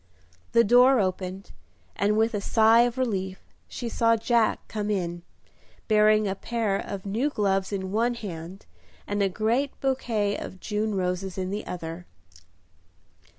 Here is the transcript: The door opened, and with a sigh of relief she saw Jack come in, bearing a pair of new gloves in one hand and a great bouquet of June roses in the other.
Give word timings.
The 0.53 0.63
door 0.63 0.99
opened, 0.99 1.51
and 1.95 2.17
with 2.17 2.33
a 2.33 2.41
sigh 2.41 2.81
of 2.87 2.97
relief 2.97 3.39
she 3.67 3.87
saw 3.87 4.15
Jack 4.17 4.67
come 4.67 4.89
in, 4.89 5.21
bearing 5.87 6.27
a 6.27 6.33
pair 6.33 6.75
of 6.75 7.05
new 7.05 7.29
gloves 7.29 7.71
in 7.71 7.91
one 7.91 8.15
hand 8.15 8.65
and 9.05 9.21
a 9.21 9.29
great 9.29 9.79
bouquet 9.79 10.35
of 10.37 10.59
June 10.59 10.95
roses 10.95 11.37
in 11.37 11.51
the 11.51 11.67
other. 11.67 12.07